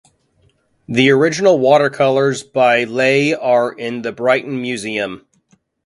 [0.89, 5.27] The original watercolours by Lay are in the Brighton Museum.